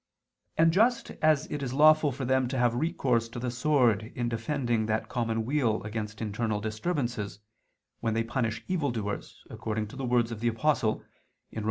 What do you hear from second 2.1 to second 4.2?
for them to have recourse to the sword